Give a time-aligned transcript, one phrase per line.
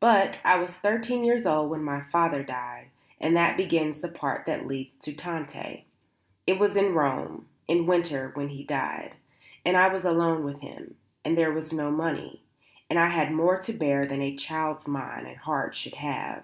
[0.00, 2.88] But I was thirteen years old when my father died,
[3.20, 5.84] and that begins the part that leads to Tante.
[6.48, 9.14] It was in Rome, in winter when he died;
[9.64, 12.42] and I was alone with him; and there was no money,
[12.90, 16.42] and I had more to bear than a child's mind and heart should have.